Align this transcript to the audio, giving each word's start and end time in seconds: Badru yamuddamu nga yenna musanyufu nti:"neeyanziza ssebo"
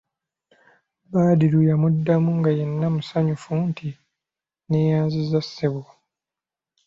Badru 1.11 1.59
yamuddamu 1.69 2.31
nga 2.39 2.51
yenna 2.57 2.87
musanyufu 2.95 3.51
nti:"neeyanziza 3.69 5.39
ssebo" 5.45 5.83